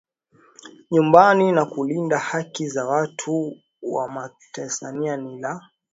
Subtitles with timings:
[0.91, 4.11] nyumbani na kulinda haki za watu wa
[4.53, 5.69] Meskhetian ni la